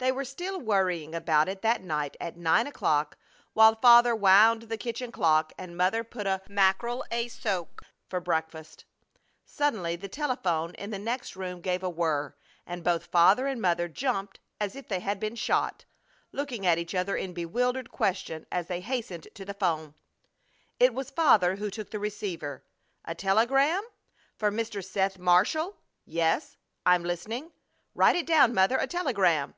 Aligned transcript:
They 0.00 0.12
were 0.12 0.24
still 0.24 0.60
worrying 0.60 1.12
about 1.12 1.48
it 1.48 1.60
that 1.62 1.82
night 1.82 2.16
at 2.20 2.36
nine 2.36 2.68
o'clock 2.68 3.18
while 3.52 3.74
Father 3.74 4.14
wound 4.14 4.62
the 4.62 4.76
kitchen 4.78 5.10
clock 5.10 5.52
and 5.58 5.76
Mother 5.76 6.04
put 6.04 6.24
a 6.24 6.40
mackerel 6.48 7.04
asoak 7.10 7.82
for 8.08 8.20
breakfast. 8.20 8.84
Suddenly 9.44 9.96
the 9.96 10.06
telephone 10.08 10.72
in 10.76 10.90
the 10.90 11.00
next 11.00 11.34
room 11.34 11.60
gave 11.60 11.82
a 11.82 11.90
whir, 11.90 12.36
and 12.64 12.84
both 12.84 13.06
Father 13.06 13.48
and 13.48 13.60
Mother 13.60 13.88
jumped 13.88 14.38
as 14.60 14.76
if 14.76 14.86
they 14.86 15.00
had 15.00 15.18
been 15.18 15.34
shot, 15.34 15.84
looking 16.30 16.64
at 16.64 16.78
each 16.78 16.94
other 16.94 17.16
in 17.16 17.32
bewildered 17.32 17.90
question 17.90 18.46
as 18.52 18.68
they 18.68 18.80
hastened 18.80 19.26
to 19.34 19.44
the 19.44 19.54
'phone. 19.54 19.94
It 20.78 20.94
was 20.94 21.10
Father 21.10 21.56
who 21.56 21.70
took 21.72 21.88
down 21.90 21.98
the 21.98 22.02
receiver. 22.02 22.62
"A 23.04 23.16
telegram? 23.16 23.82
For 24.36 24.52
Mr. 24.52 24.84
Seth 24.84 25.18
Marshall! 25.18 25.76
Yes, 26.04 26.56
I'm 26.86 27.02
listening! 27.02 27.50
Write 27.96 28.14
it 28.14 28.26
down, 28.28 28.54
Mother! 28.54 28.76
A 28.76 28.86
telegram!" 28.86 29.56